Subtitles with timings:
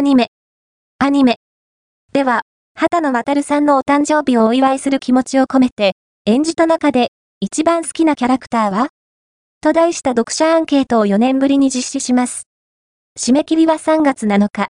[0.00, 0.28] アニメ。
[0.98, 1.36] アニメ。
[2.14, 2.40] では、
[2.74, 5.92] 畑野渡さんのお誕生日をお祝いする気持ちを込めて、
[6.24, 8.88] 演じた中で、一番好きなキャラクターは？
[9.60, 12.44] と題した読者アンケートを4年ぶりに実施します。
[13.18, 14.50] 締め切りは3月7日。